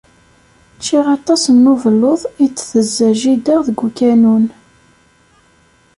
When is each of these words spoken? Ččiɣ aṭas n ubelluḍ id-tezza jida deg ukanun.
Ččiɣ 0.77 1.05
aṭas 1.17 1.43
n 1.49 1.63
ubelluḍ 1.73 2.21
id-tezza 2.45 3.09
jida 3.19 3.55
deg 3.67 3.79
ukanun. 3.87 4.45